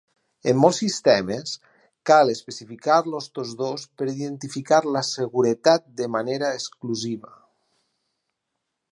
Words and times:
En 0.51 0.55
molts 0.59 0.77
sistemes, 0.83 1.51
cal 2.09 2.31
especificar-los 2.31 3.27
tots 3.35 3.51
dos 3.59 3.83
per 4.01 4.07
identificar 4.13 4.79
la 4.95 5.03
seguretat 5.09 5.85
de 6.01 6.07
manera 6.15 6.49
exclusiva. 6.61 7.31